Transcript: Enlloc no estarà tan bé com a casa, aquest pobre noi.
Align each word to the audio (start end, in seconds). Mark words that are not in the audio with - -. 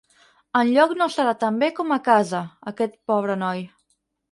Enlloc 0.61 0.93
no 1.01 1.07
estarà 1.13 1.35
tan 1.43 1.59
bé 1.65 1.69
com 1.81 1.95
a 1.97 1.99
casa, 2.09 2.41
aquest 2.75 2.99
pobre 3.13 3.39
noi. 3.45 3.65